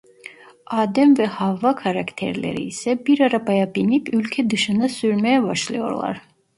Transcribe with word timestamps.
Adem 0.65 1.17
ve 1.17 1.25
Havva 1.27 1.75
karakterleri 1.75 2.61
ise 2.63 3.05
bir 3.05 3.19
arabaya 3.19 3.75
binip 3.75 4.13
ülke 4.13 4.49
dışına 4.49 4.89
sürmeye 4.89 5.43
başlıyorlar. 5.43 6.21